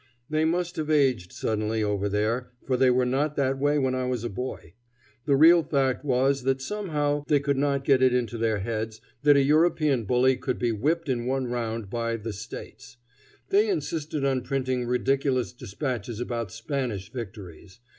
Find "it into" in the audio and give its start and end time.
8.01-8.39